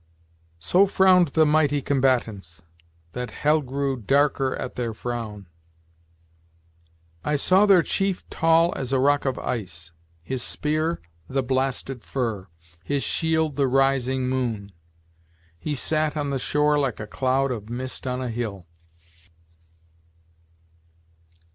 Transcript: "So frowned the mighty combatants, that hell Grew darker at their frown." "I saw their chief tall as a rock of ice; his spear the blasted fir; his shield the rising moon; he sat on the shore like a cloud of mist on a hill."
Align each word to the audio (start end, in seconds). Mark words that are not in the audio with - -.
"So 0.57 0.87
frowned 0.87 1.27
the 1.27 1.45
mighty 1.45 1.79
combatants, 1.79 2.63
that 3.13 3.29
hell 3.29 3.61
Grew 3.61 3.95
darker 3.97 4.55
at 4.55 4.73
their 4.75 4.95
frown." 4.95 5.45
"I 7.23 7.35
saw 7.35 7.67
their 7.67 7.83
chief 7.83 8.27
tall 8.31 8.73
as 8.75 8.91
a 8.91 8.97
rock 8.99 9.25
of 9.25 9.37
ice; 9.37 9.91
his 10.23 10.41
spear 10.41 11.01
the 11.29 11.43
blasted 11.43 12.03
fir; 12.03 12.47
his 12.83 13.03
shield 13.03 13.57
the 13.57 13.67
rising 13.67 14.27
moon; 14.27 14.71
he 15.59 15.75
sat 15.75 16.17
on 16.17 16.31
the 16.31 16.39
shore 16.39 16.79
like 16.79 16.99
a 16.99 17.05
cloud 17.05 17.51
of 17.51 17.69
mist 17.69 18.07
on 18.07 18.23
a 18.23 18.29
hill." 18.29 18.65